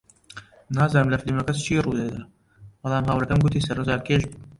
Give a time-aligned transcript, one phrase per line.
[0.75, 2.29] نازانم لە فیلمەکە چی ڕوودەدات،
[2.81, 4.39] بەڵام هاوڕێکەم گوتی سەرنجڕاکێش بوو.